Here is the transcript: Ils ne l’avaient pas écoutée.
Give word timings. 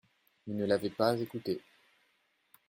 Ils 0.47 0.55
ne 0.57 0.65
l’avaient 0.65 0.89
pas 0.89 1.15
écoutée. 1.15 1.61